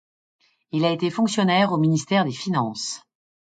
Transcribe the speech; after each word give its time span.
Il 0.71 0.83
a 0.83 0.89
été 0.89 1.11
fonctionnaire 1.11 1.73
au 1.73 1.77
ministère 1.77 2.25
des 2.25 2.31
Finances. 2.31 3.01